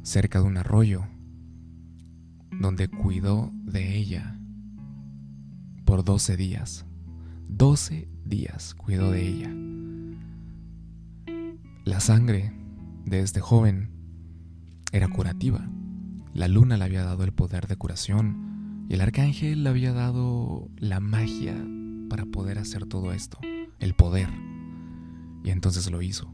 cerca 0.03 0.41
de 0.41 0.47
un 0.47 0.57
arroyo, 0.57 1.07
donde 2.61 2.89
cuidó 2.89 3.51
de 3.65 3.97
ella 3.97 4.39
por 5.85 6.05
12 6.05 6.37
días. 6.37 6.87
12 7.49 8.09
días 8.25 8.75
cuidó 8.75 9.11
de 9.11 9.27
ella. 9.27 9.51
La 11.85 12.01
sangre 12.01 12.53
de 13.07 13.21
este 13.21 13.41
joven 13.41 13.91
era 14.93 15.09
curativa. 15.09 15.69
La 16.33 16.49
luna 16.49 16.77
le 16.77 16.85
había 16.85 17.05
dado 17.05 17.25
el 17.25 17.33
poder 17.33 17.67
de 17.67 17.77
curación 17.77 18.87
y 18.89 18.95
el 18.95 19.01
arcángel 19.01 19.65
le 19.65 19.71
había 19.71 19.93
dado 19.93 20.69
la 20.77 21.01
magia 21.01 21.55
para 22.09 22.27
poder 22.27 22.59
hacer 22.59 22.87
todo 22.87 23.13
esto, 23.13 23.39
el 23.79 23.95
poder. 23.95 24.29
Y 25.45 25.51
entonces 25.51 25.91
lo 25.91 26.03
hizo. 26.03 26.33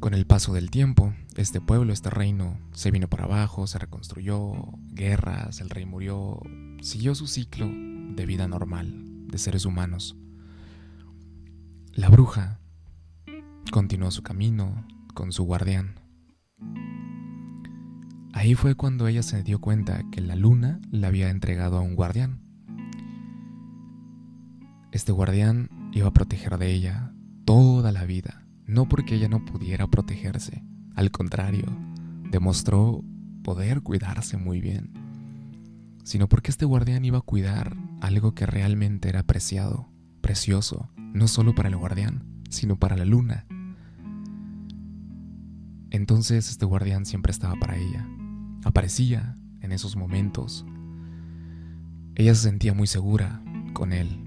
Con 0.00 0.14
el 0.14 0.26
paso 0.26 0.52
del 0.52 0.70
tiempo, 0.70 1.14
este 1.36 1.60
pueblo, 1.60 1.92
este 1.92 2.10
reino, 2.10 2.58
se 2.72 2.90
vino 2.90 3.08
para 3.08 3.24
abajo, 3.24 3.66
se 3.66 3.78
reconstruyó, 3.78 4.52
guerras, 4.88 5.60
el 5.60 5.70
rey 5.70 5.86
murió, 5.86 6.40
siguió 6.80 7.14
su 7.14 7.26
ciclo 7.26 7.66
de 7.66 8.26
vida 8.26 8.46
normal, 8.46 9.26
de 9.28 9.38
seres 9.38 9.64
humanos. 9.64 10.16
La 11.92 12.08
bruja 12.08 12.60
continuó 13.70 14.10
su 14.10 14.22
camino 14.22 14.86
con 15.14 15.32
su 15.32 15.44
guardián. 15.44 16.00
Ahí 18.36 18.56
fue 18.56 18.74
cuando 18.74 19.06
ella 19.06 19.22
se 19.22 19.44
dio 19.44 19.60
cuenta 19.60 20.02
que 20.10 20.20
la 20.20 20.34
luna 20.34 20.80
la 20.90 21.06
había 21.06 21.30
entregado 21.30 21.78
a 21.78 21.82
un 21.82 21.94
guardián. 21.94 22.40
Este 24.90 25.12
guardián 25.12 25.70
iba 25.92 26.08
a 26.08 26.12
proteger 26.12 26.58
de 26.58 26.72
ella 26.72 27.14
toda 27.44 27.92
la 27.92 28.04
vida, 28.04 28.44
no 28.66 28.88
porque 28.88 29.14
ella 29.14 29.28
no 29.28 29.44
pudiera 29.44 29.86
protegerse, 29.86 30.64
al 30.96 31.12
contrario, 31.12 31.64
demostró 32.28 33.04
poder 33.44 33.82
cuidarse 33.82 34.36
muy 34.36 34.60
bien, 34.60 34.92
sino 36.02 36.28
porque 36.28 36.50
este 36.50 36.64
guardián 36.64 37.04
iba 37.04 37.18
a 37.18 37.22
cuidar 37.22 37.76
algo 38.00 38.34
que 38.34 38.46
realmente 38.46 39.08
era 39.08 39.22
preciado, 39.22 39.92
precioso, 40.20 40.90
no 40.96 41.28
solo 41.28 41.54
para 41.54 41.68
el 41.68 41.76
guardián, 41.76 42.42
sino 42.50 42.80
para 42.80 42.96
la 42.96 43.04
luna. 43.04 43.46
Entonces 45.90 46.50
este 46.50 46.66
guardián 46.66 47.06
siempre 47.06 47.30
estaba 47.30 47.54
para 47.54 47.76
ella, 47.76 48.08
aparecía 48.64 49.38
en 49.60 49.72
esos 49.72 49.96
momentos. 49.96 50.66
Ella 52.14 52.34
se 52.34 52.42
sentía 52.42 52.74
muy 52.74 52.86
segura 52.86 53.42
con 53.72 53.92
él. 53.92 54.20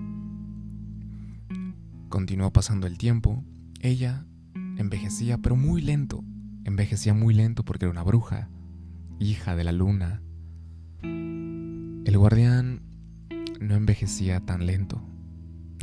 Continuó 2.09 2.51
pasando 2.51 2.87
el 2.87 2.97
tiempo, 2.97 3.43
ella 3.81 4.25
envejecía, 4.77 5.37
pero 5.39 5.55
muy 5.55 5.81
lento, 5.81 6.23
envejecía 6.63 7.13
muy 7.13 7.33
lento 7.33 7.63
porque 7.65 7.85
era 7.85 7.91
una 7.91 8.03
bruja, 8.03 8.49
hija 9.19 9.55
de 9.55 9.63
la 9.63 9.71
luna. 9.71 10.21
El 11.01 12.17
guardián 12.17 12.81
no 13.59 13.75
envejecía 13.75 14.39
tan 14.45 14.65
lento, 14.65 15.01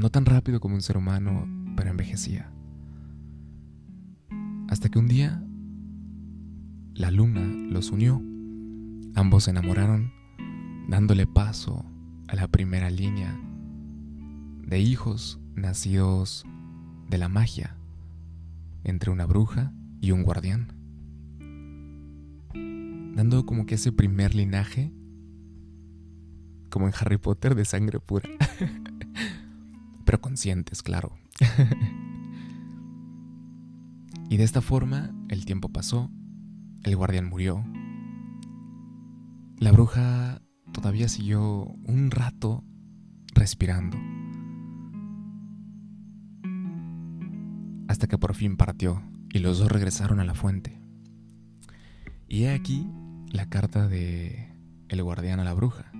no 0.00 0.10
tan 0.10 0.24
rápido 0.24 0.60
como 0.60 0.74
un 0.74 0.82
ser 0.82 0.96
humano, 0.96 1.46
pero 1.76 1.90
envejecía. 1.90 2.50
Hasta 4.68 4.88
que 4.88 4.98
un 4.98 5.08
día 5.08 5.44
la 6.94 7.10
luna 7.10 7.42
los 7.70 7.90
unió, 7.90 8.22
ambos 9.14 9.44
se 9.44 9.50
enamoraron, 9.50 10.12
dándole 10.88 11.26
paso 11.26 11.84
a 12.28 12.36
la 12.36 12.48
primera 12.48 12.90
línea 12.90 13.38
de 14.62 14.80
hijos 14.80 15.40
nacidos 15.54 16.44
de 17.08 17.18
la 17.18 17.28
magia 17.28 17.76
entre 18.82 19.10
una 19.10 19.26
bruja 19.26 19.72
y 20.00 20.10
un 20.10 20.22
guardián, 20.22 20.72
dando 23.14 23.46
como 23.46 23.66
que 23.66 23.76
ese 23.76 23.92
primer 23.92 24.34
linaje 24.34 24.92
como 26.70 26.88
en 26.88 26.94
Harry 26.98 27.18
Potter 27.18 27.54
de 27.54 27.64
sangre 27.64 28.00
pura. 28.00 28.28
Pero 30.04 30.20
conscientes, 30.20 30.82
claro. 30.82 31.12
y 34.28 34.36
de 34.36 34.42
esta 34.42 34.60
forma 34.60 35.14
el 35.28 35.44
tiempo 35.44 35.68
pasó, 35.68 36.10
el 36.82 36.96
guardián 36.96 37.28
murió. 37.28 37.64
La 39.64 39.72
bruja 39.72 40.42
todavía 40.74 41.08
siguió 41.08 41.64
un 41.86 42.10
rato 42.10 42.62
respirando. 43.34 43.96
Hasta 47.88 48.06
que 48.06 48.18
por 48.18 48.34
fin 48.34 48.58
partió 48.58 49.02
y 49.32 49.38
los 49.38 49.58
dos 49.58 49.72
regresaron 49.72 50.20
a 50.20 50.24
la 50.26 50.34
fuente. 50.34 50.82
Y 52.28 52.42
he 52.42 52.50
aquí 52.50 52.86
la 53.32 53.48
carta 53.48 53.88
de 53.88 54.54
el 54.90 55.02
guardián 55.02 55.40
a 55.40 55.44
la 55.44 55.54
bruja. 55.54 55.90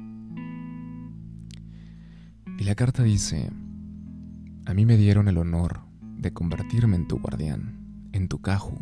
Y 2.59 2.65
la 2.65 2.75
carta 2.75 3.03
dice, 3.03 3.51
a 4.67 4.75
mí 4.75 4.85
me 4.85 4.99
dieron 4.99 5.27
el 5.27 5.39
honor 5.39 5.81
de 6.19 6.35
convertirme 6.35 6.97
en 6.97 7.09
tu 7.09 7.19
guardián, 7.19 8.11
en 8.13 8.29
tu 8.29 8.43
Caju. 8.43 8.77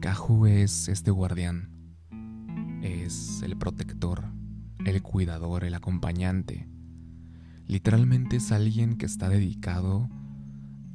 Caju 0.00 0.46
es 0.46 0.88
este 0.88 1.12
guardián, 1.12 1.69
es 2.82 3.42
el 3.42 3.56
protector, 3.56 4.24
el 4.84 5.02
cuidador, 5.02 5.64
el 5.64 5.74
acompañante. 5.74 6.68
Literalmente 7.66 8.36
es 8.36 8.52
alguien 8.52 8.96
que 8.96 9.06
está 9.06 9.28
dedicado 9.28 10.08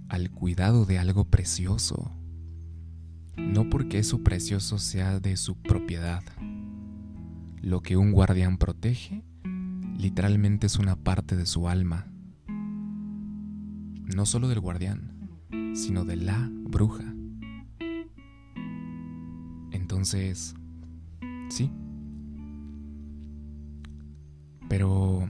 al 0.09 0.31
cuidado 0.31 0.85
de 0.85 0.99
algo 0.99 1.25
precioso. 1.25 2.11
No 3.37 3.69
porque 3.69 3.99
eso 3.99 4.23
precioso 4.23 4.79
sea 4.79 5.19
de 5.19 5.37
su 5.37 5.61
propiedad. 5.61 6.23
Lo 7.61 7.81
que 7.81 7.97
un 7.97 8.11
guardián 8.11 8.57
protege 8.57 9.23
literalmente 9.97 10.67
es 10.67 10.77
una 10.77 10.95
parte 10.95 11.35
de 11.35 11.45
su 11.45 11.67
alma, 11.67 12.07
no 12.47 14.25
solo 14.25 14.47
del 14.47 14.59
guardián, 14.59 15.29
sino 15.73 16.05
de 16.05 16.17
la 16.17 16.49
bruja. 16.51 17.15
Entonces, 19.71 20.55
sí. 21.49 21.71
Pero 24.67 25.29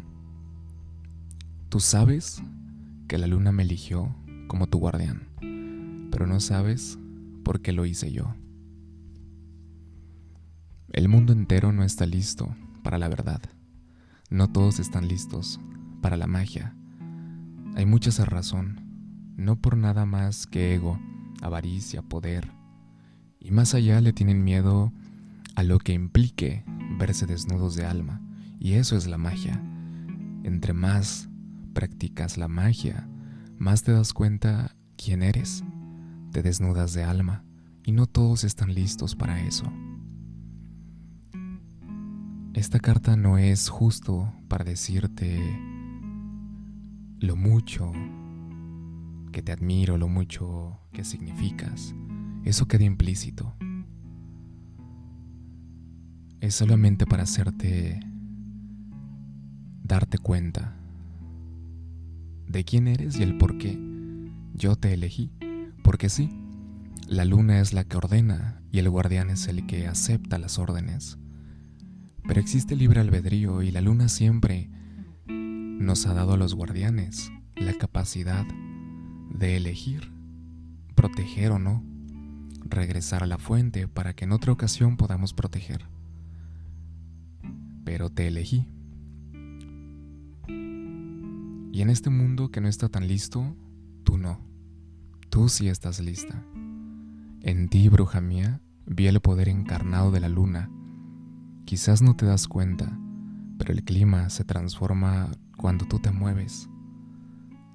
tú 1.69 1.79
sabes 1.79 2.41
que 3.07 3.17
la 3.17 3.27
luna 3.27 3.51
me 3.51 3.63
eligió 3.63 4.15
como 4.47 4.67
tu 4.67 4.79
guardián, 4.79 5.27
pero 6.11 6.27
no 6.27 6.39
sabes 6.39 6.97
por 7.43 7.61
qué 7.61 7.71
lo 7.71 7.85
hice 7.85 8.11
yo. 8.11 8.33
El 10.91 11.09
mundo 11.09 11.33
entero 11.33 11.73
no 11.73 11.83
está 11.83 12.05
listo 12.05 12.55
para 12.81 12.97
la 12.97 13.09
verdad. 13.09 13.41
No 14.29 14.49
todos 14.49 14.79
están 14.79 15.07
listos 15.07 15.59
para 16.01 16.17
la 16.17 16.27
magia. 16.27 16.75
Hay 17.75 17.85
mucha 17.85 18.11
razón, 18.23 18.79
no 19.35 19.57
por 19.57 19.75
nada 19.75 20.05
más 20.05 20.47
que 20.47 20.73
ego, 20.73 20.99
avaricia, 21.41 22.01
poder. 22.01 22.49
Y 23.39 23.51
más 23.51 23.73
allá 23.73 23.99
le 24.01 24.13
tienen 24.13 24.43
miedo 24.43 24.93
a 25.55 25.63
lo 25.63 25.79
que 25.79 25.93
implique 25.93 26.63
verse 26.97 27.25
desnudos 27.25 27.75
de 27.75 27.85
alma. 27.85 28.21
Y 28.59 28.73
eso 28.73 28.95
es 28.95 29.07
la 29.07 29.17
magia. 29.17 29.61
Entre 30.43 30.73
más 30.73 31.29
practicas 31.73 32.37
la 32.37 32.47
magia, 32.47 33.07
más 33.57 33.83
te 33.83 33.91
das 33.91 34.13
cuenta 34.13 34.75
quién 34.97 35.23
eres. 35.23 35.63
Te 36.31 36.41
desnudas 36.41 36.93
de 36.93 37.03
alma 37.03 37.43
y 37.85 37.91
no 37.91 38.07
todos 38.07 38.43
están 38.43 38.73
listos 38.73 39.15
para 39.15 39.41
eso. 39.41 39.71
Esta 42.53 42.79
carta 42.79 43.15
no 43.17 43.37
es 43.37 43.69
justo 43.69 44.33
para 44.47 44.63
decirte 44.63 45.41
lo 47.19 47.35
mucho 47.35 47.91
que 49.31 49.41
te 49.41 49.51
admiro, 49.51 49.97
lo 49.97 50.07
mucho 50.07 50.79
que 50.93 51.03
significas. 51.03 51.93
Eso 52.45 52.67
queda 52.67 52.85
implícito. 52.85 53.55
Es 56.45 56.53
solamente 56.53 57.07
para 57.07 57.23
hacerte 57.23 57.99
darte 59.83 60.19
cuenta 60.19 60.77
de 62.47 62.63
quién 62.63 62.87
eres 62.87 63.17
y 63.17 63.23
el 63.23 63.39
por 63.39 63.57
qué. 63.57 63.75
Yo 64.53 64.75
te 64.75 64.93
elegí, 64.93 65.31
porque 65.83 66.07
sí, 66.07 66.29
la 67.07 67.25
luna 67.25 67.61
es 67.61 67.73
la 67.73 67.83
que 67.83 67.97
ordena 67.97 68.61
y 68.71 68.77
el 68.77 68.91
guardián 68.91 69.31
es 69.31 69.47
el 69.47 69.65
que 69.65 69.87
acepta 69.87 70.37
las 70.37 70.59
órdenes. 70.59 71.17
Pero 72.27 72.39
existe 72.39 72.75
libre 72.75 72.99
albedrío 72.99 73.63
y 73.63 73.71
la 73.71 73.81
luna 73.81 74.07
siempre 74.07 74.69
nos 75.25 76.05
ha 76.05 76.13
dado 76.13 76.33
a 76.33 76.37
los 76.37 76.53
guardianes 76.53 77.31
la 77.55 77.73
capacidad 77.73 78.45
de 79.31 79.57
elegir, 79.57 80.11
proteger 80.93 81.53
o 81.53 81.57
no, 81.57 81.83
regresar 82.65 83.23
a 83.23 83.27
la 83.27 83.39
fuente 83.39 83.87
para 83.87 84.13
que 84.13 84.25
en 84.25 84.31
otra 84.31 84.51
ocasión 84.51 84.95
podamos 84.95 85.33
proteger. 85.33 85.94
Pero 87.85 88.09
te 88.09 88.27
elegí. 88.27 88.67
Y 90.47 91.81
en 91.81 91.89
este 91.89 92.09
mundo 92.09 92.51
que 92.51 92.59
no 92.59 92.67
está 92.67 92.89
tan 92.89 93.07
listo, 93.07 93.55
tú 94.03 94.17
no. 94.17 94.41
Tú 95.29 95.47
sí 95.47 95.69
estás 95.69 96.01
lista. 96.01 96.43
En 97.41 97.69
ti, 97.69 97.87
bruja 97.87 98.19
mía, 98.19 98.59
vi 98.85 99.07
el 99.07 99.21
poder 99.21 99.47
encarnado 99.47 100.11
de 100.11 100.19
la 100.19 100.27
luna 100.27 100.69
Quizás 101.65 102.03
no 102.03 102.15
te 102.15 102.27
das 102.27 102.47
cuenta, 102.47 102.95
pero 103.57 103.73
el 103.73 103.83
clima 103.83 104.29
se 104.29 104.43
transforma 104.43 105.31
cuando 105.57 105.85
tú 105.85 105.97
te 105.97 106.11
mueves. 106.11 106.69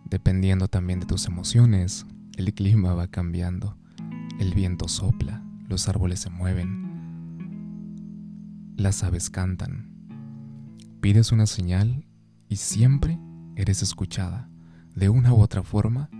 Dependiendo 0.05 0.68
también 0.68 1.01
de 1.01 1.07
tus 1.07 1.27
emociones, 1.27 2.07
el 2.37 2.55
clima 2.55 2.94
va 2.94 3.09
cambiando. 3.09 3.77
El 4.38 4.55
viento 4.55 4.87
sopla, 4.87 5.42
los 5.68 5.88
árboles 5.88 6.20
se 6.20 6.31
mueven, 6.31 6.87
las 8.77 9.03
aves 9.03 9.29
cantan. 9.29 9.89
Pides 11.00 11.32
una 11.32 11.46
señal 11.46 12.06
y 12.48 12.56
siempre 12.56 13.18
eres 13.56 13.82
escuchada. 13.82 14.48
De 14.94 15.08
una 15.08 15.32
u 15.32 15.40
otra 15.40 15.62
forma, 15.62 16.10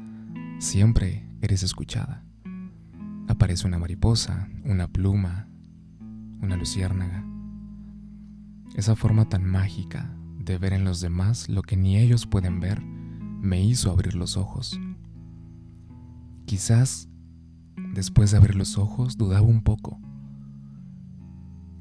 siempre 0.59 1.29
eres 1.41 1.63
escuchada. 1.63 2.25
Aparece 3.29 3.67
una 3.67 3.79
mariposa, 3.79 4.49
una 4.65 4.89
pluma, 4.89 5.49
una 6.41 6.57
luciérnaga 6.57 7.31
esa 8.77 8.97
forma 8.97 9.29
tan 9.29 9.45
mágica 9.45 10.11
de 10.39 10.59
ver 10.59 10.73
en 10.73 10.85
los 10.85 11.01
demás 11.01 11.49
lo 11.49 11.63
que 11.63 11.77
ni 11.77 11.99
ellos 11.99 12.27
pueden 12.27 12.61
ver 12.61 12.81
me 12.83 13.63
hizo 13.63 13.91
abrir 13.91 14.15
los 14.15 14.37
ojos. 14.37 14.79
Quizás 16.47 17.09
después 17.95 18.31
de 18.31 18.37
abrir 18.37 18.55
los 18.55 18.79
ojos 18.79 19.17
dudaba 19.17 19.47
un 19.47 19.63
poco. 19.63 20.01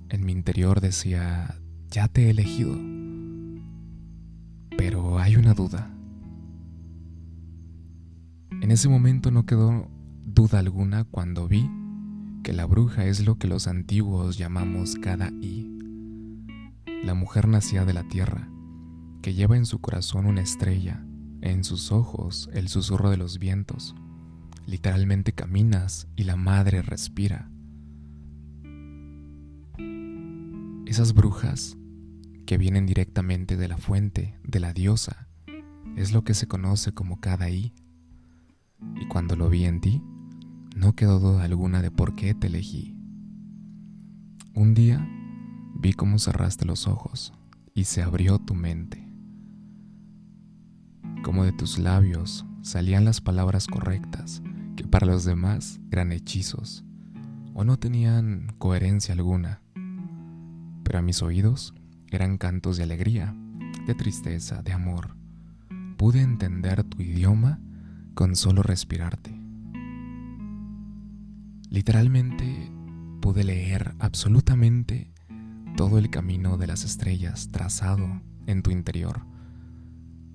En 0.09 0.25
mi 0.25 0.31
interior 0.31 0.81
decía, 0.81 1.59
ya 1.89 2.07
te 2.07 2.25
he 2.25 2.29
elegido. 2.31 2.88
Hay 5.19 5.36
una 5.36 5.53
duda. 5.53 5.91
En 8.62 8.71
ese 8.71 8.88
momento 8.88 9.32
no 9.32 9.45
quedó 9.45 9.89
duda 10.25 10.60
alguna 10.60 11.03
cuando 11.03 11.47
vi 11.47 11.69
que 12.41 12.53
la 12.53 12.65
bruja 12.65 13.05
es 13.05 13.25
lo 13.25 13.38
que 13.38 13.47
los 13.47 13.67
antiguos 13.67 14.38
llamamos 14.38 14.95
cada 14.95 15.29
i 15.41 15.75
la 17.03 17.13
mujer 17.13 17.47
nacida 17.47 17.86
de 17.86 17.93
la 17.93 18.03
tierra, 18.03 18.49
que 19.21 19.34
lleva 19.34 19.58
en 19.58 19.65
su 19.65 19.79
corazón 19.79 20.25
una 20.25 20.41
estrella, 20.41 21.05
en 21.41 21.63
sus 21.63 21.91
ojos 21.91 22.49
el 22.53 22.69
susurro 22.69 23.10
de 23.10 23.17
los 23.17 23.39
vientos. 23.39 23.95
Literalmente 24.65 25.34
caminas 25.34 26.08
y 26.15 26.23
la 26.23 26.36
madre 26.38 26.82
respira. 26.82 27.49
Esas 30.86 31.13
brujas 31.13 31.79
que 32.49 32.57
vienen 32.57 32.88
directamente 32.88 33.57
de 33.57 33.67
la 33.67 33.77
fuente, 33.77 34.33
de 34.43 34.59
la 34.59 34.73
diosa, 34.73 35.27
es 35.95 36.13
lo 36.13 36.23
que 36.23 36.33
se 36.33 36.47
conoce 36.47 36.93
como 36.93 37.19
cada 37.19 37.51
I. 37.51 37.75
Y 38.99 39.07
cuando 39.07 39.35
lo 39.35 39.51
vi 39.51 39.65
en 39.65 39.79
ti, 39.81 40.01
no 40.75 40.95
quedó 40.95 41.19
duda 41.19 41.43
alguna 41.43 41.83
de 41.83 41.91
por 41.91 42.15
qué 42.15 42.33
te 42.33 42.47
elegí. 42.47 42.97
Un 44.55 44.73
día 44.73 45.07
Vi 45.75 45.93
cómo 45.93 46.17
cerraste 46.17 46.65
los 46.65 46.88
ojos 46.88 47.33
y 47.75 47.83
se 47.83 48.01
abrió 48.01 48.39
tu 48.39 48.55
mente. 48.55 49.07
Como 51.23 51.45
de 51.45 51.51
tus 51.51 51.77
labios 51.77 52.47
salían 52.63 53.05
las 53.05 53.21
palabras 53.21 53.67
correctas 53.67 54.41
que 54.75 54.88
para 54.88 55.05
los 55.05 55.23
demás 55.23 55.79
eran 55.91 56.12
hechizos 56.12 56.83
o 57.53 57.63
no 57.63 57.77
tenían 57.77 58.55
coherencia 58.57 59.13
alguna. 59.13 59.62
Pero 60.83 60.97
a 60.97 61.03
mis 61.03 61.21
oídos 61.21 61.75
eran 62.15 62.38
cantos 62.38 62.78
de 62.78 62.84
alegría, 62.84 63.36
de 63.86 63.95
tristeza, 63.95 64.62
de 64.62 64.74
amor. 64.74 65.15
Pude 65.98 66.22
entender 66.22 66.84
tu 66.84 67.02
idioma 67.02 67.60
con 68.13 68.36
solo 68.36 68.63
respirarte. 68.63 69.39
Literalmente 71.69 72.72
pude 73.22 73.43
leer 73.43 73.95
absolutamente 74.00 75.13
todo 75.76 75.98
el 75.98 76.10
camino 76.10 76.58
de 76.58 76.67
las 76.67 76.84
estrellas 76.84 77.50
trazado 77.52 78.22
en 78.48 78.63
tu 78.63 78.72
interior. 78.72 79.26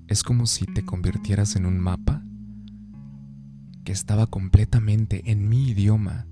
Es 0.07 0.23
como 0.23 0.47
si 0.47 0.67
te 0.67 0.85
convirtieras 0.85 1.57
en 1.57 1.67
un 1.67 1.79
mapa 1.79 2.23
que 3.85 3.93
estaba 3.93 4.27
completamente 4.27 5.31
en 5.31 5.49
mi 5.49 5.69
idioma 5.69 6.27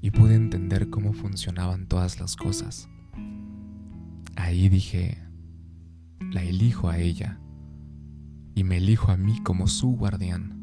y 0.00 0.10
pude 0.10 0.34
entender 0.34 0.90
cómo 0.90 1.12
funcionaban 1.12 1.86
todas 1.86 2.18
las 2.18 2.36
cosas. 2.36 2.88
Ahí 4.36 4.68
dije, 4.68 5.18
la 6.20 6.42
elijo 6.42 6.88
a 6.88 6.98
ella 6.98 7.40
y 8.54 8.64
me 8.64 8.78
elijo 8.78 9.12
a 9.12 9.16
mí 9.16 9.40
como 9.42 9.66
su 9.66 9.90
guardián. 9.90 10.58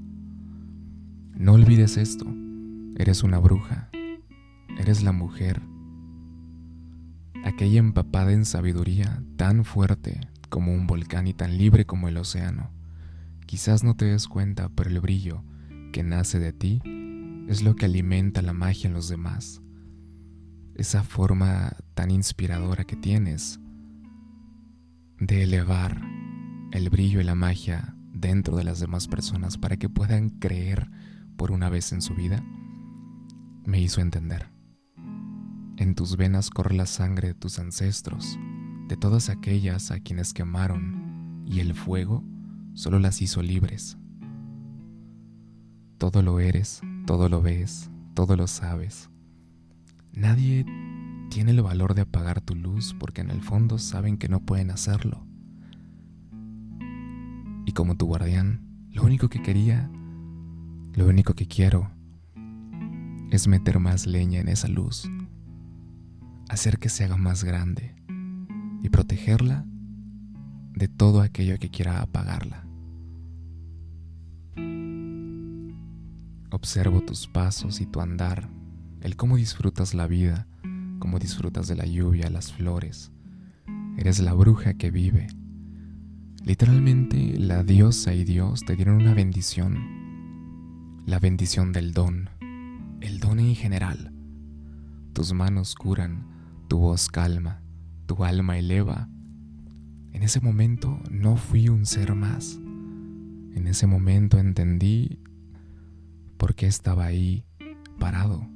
No 1.34 1.54
olvides 1.54 1.98
esto, 1.98 2.26
eres 2.98 3.24
una 3.24 3.40
bruja, 3.40 3.90
eres 4.78 5.04
la 5.04 5.12
mujer 5.12 5.62
aquella 7.44 7.80
empapada 7.80 8.32
en 8.32 8.46
sabiduría 8.46 9.24
tan 9.36 9.66
fuerte 9.66 10.22
como 10.50 10.74
un 10.74 10.88
volcán 10.88 11.28
y 11.28 11.34
tan 11.34 11.58
libre 11.58 11.86
como 11.86 12.08
el 12.08 12.18
océano. 12.18 12.72
Quizás 13.46 13.84
no 13.84 13.96
te 13.96 14.06
des 14.06 14.28
cuenta, 14.28 14.70
pero 14.70 14.90
el 14.90 15.00
brillo 15.00 15.44
que 15.92 16.04
nace 16.04 16.40
de 16.40 16.54
ti 16.54 16.82
es 17.48 17.64
lo 17.64 17.76
que 17.76 17.86
alimenta 17.86 18.42
la 18.42 18.54
magia 18.54 18.88
en 18.88 18.94
los 18.94 19.10
demás. 19.10 19.62
Esa 20.80 21.04
forma 21.04 21.76
tan 21.94 22.10
inspiradora 22.10 22.86
que 22.86 22.96
tienes 22.96 23.60
de 25.20 25.44
elevar 25.44 26.02
el 26.72 26.90
brillo 26.90 27.20
y 27.20 27.26
la 27.26 27.36
magia 27.36 27.98
dentro 28.14 28.56
de 28.56 28.64
las 28.64 28.80
demás 28.80 29.10
personas 29.10 29.58
para 29.58 29.76
que 29.76 29.90
puedan 29.90 30.30
creer 30.30 30.90
por 31.36 31.52
una 31.52 31.68
vez 31.68 31.92
en 31.92 32.02
su 32.02 32.16
vida, 32.16 32.42
me 33.66 33.82
hizo 33.82 34.00
entender. 34.00 34.54
En 35.76 35.96
tus 35.96 36.16
venas 36.16 36.50
corre 36.50 36.76
la 36.76 36.86
sangre 36.86 37.28
de 37.28 37.34
tus 37.34 37.60
ancestros, 37.60 38.40
de 38.88 38.96
todas 38.96 39.28
aquellas 39.28 39.92
a 39.92 40.00
quienes 40.00 40.34
quemaron 40.34 41.44
y 41.46 41.60
el 41.60 41.74
fuego 41.74 42.24
solo 42.74 43.00
las 43.00 43.22
hizo 43.22 43.42
libres. 43.42 43.98
Todo 45.98 46.22
lo 46.22 46.40
eres, 46.40 46.80
todo 47.06 47.28
lo 47.28 47.42
ves, 47.42 47.92
todo 48.14 48.38
lo 48.38 48.48
sabes. 48.48 49.10
Nadie 50.14 50.66
tiene 51.30 51.52
el 51.52 51.62
valor 51.62 51.94
de 51.94 52.02
apagar 52.02 52.42
tu 52.42 52.56
luz 52.56 52.96
porque 53.00 53.22
en 53.22 53.30
el 53.30 53.42
fondo 53.42 53.78
saben 53.78 54.18
que 54.18 54.30
no 54.30 54.40
pueden 54.40 54.72
hacerlo. 54.72 55.26
Y 57.66 57.72
como 57.74 57.96
tu 57.96 58.08
guardián, 58.08 58.66
lo 58.92 59.04
único 59.04 59.30
que 59.30 59.42
quería, 59.42 59.90
lo 60.94 61.08
único 61.08 61.36
que 61.36 61.48
quiero, 61.48 61.92
es 63.32 63.48
meter 63.48 63.80
más 63.80 64.08
leña 64.08 64.40
en 64.40 64.48
esa 64.48 64.68
luz, 64.68 65.10
hacer 66.50 66.80
que 66.80 66.90
se 66.90 67.04
haga 67.04 67.18
más 67.18 67.44
grande 67.44 67.96
y 68.82 68.90
protegerla 68.90 69.66
de 70.74 70.88
todo 70.88 71.22
aquello 71.22 71.60
que 71.60 71.70
quiera 71.70 72.02
apagarla. 72.02 72.66
Observo 76.52 77.02
tus 77.02 77.28
pasos 77.28 77.80
y 77.80 77.86
tu 77.86 78.02
andar, 78.02 78.50
el 79.02 79.16
cómo 79.16 79.38
disfrutas 79.38 79.94
la 79.94 80.08
vida, 80.08 80.48
cómo 81.00 81.20
disfrutas 81.20 81.68
de 81.68 81.76
la 81.76 81.86
lluvia, 81.86 82.30
las 82.30 82.54
flores. 82.54 83.12
Eres 83.98 84.20
la 84.20 84.34
bruja 84.34 84.76
que 84.76 84.92
vive. 84.92 85.28
Literalmente 86.44 87.38
la 87.38 87.64
diosa 87.64 88.14
y 88.14 88.24
Dios 88.24 88.66
te 88.66 88.76
dieron 88.76 88.96
una 88.96 89.14
bendición, 89.14 91.04
la 91.06 91.20
bendición 91.20 91.74
del 91.74 91.94
don 91.94 92.30
el 93.02 93.20
don 93.20 93.40
en 93.40 93.56
general. 93.56 94.12
Tus 95.14 95.34
manos 95.34 95.76
curan, 95.76 96.28
tu 96.68 96.80
voz 96.80 97.08
calma, 97.08 97.62
tu 98.06 98.24
alma 98.24 98.58
eleva. 98.58 99.10
En 100.12 100.24
ese 100.24 100.42
momento 100.42 101.00
no 101.10 101.38
fui 101.38 101.70
un 101.70 101.86
ser 101.86 102.16
más. 102.16 102.56
En 103.56 103.68
ese 103.68 103.88
momento 103.88 104.38
entendí 104.38 105.20
por 106.38 106.56
qué 106.56 106.68
estaba 106.68 107.06
ahí, 107.06 107.46
parado, 108.00 108.48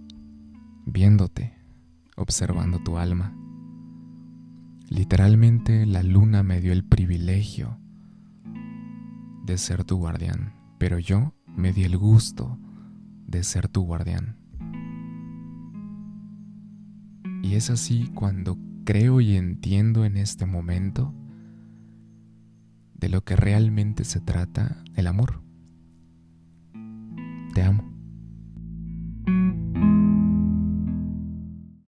viéndote, 0.86 1.58
observando 2.15 2.80
tu 2.80 2.98
alma. 2.98 3.36
Literalmente 4.89 5.86
la 5.86 6.04
luna 6.04 6.43
me 6.43 6.62
dio 6.62 6.74
el 6.74 6.84
privilegio 6.84 7.78
de 9.46 9.58
ser 9.58 9.84
tu 9.84 9.98
guardián, 9.98 10.54
pero 10.78 11.00
yo 11.00 11.34
me 11.48 11.74
di 11.74 11.84
el 11.84 11.98
gusto 11.98 12.58
de 13.28 13.43
ser 13.43 13.67
tu 13.67 13.84
guardián. 13.84 14.38
Y 17.41 17.56
es 17.56 17.69
así 17.69 18.10
cuando 18.13 18.58
creo 18.86 19.22
y 19.22 19.36
entiendo 19.36 20.06
en 20.06 20.17
este 20.17 20.46
momento 20.46 21.13
de 22.96 23.10
lo 23.10 23.24
que 23.24 23.36
realmente 23.36 24.06
se 24.06 24.22
trata 24.22 24.84
el 24.96 25.08
amor. 25.08 25.41
Te 27.54 27.62
amo. 27.63 27.92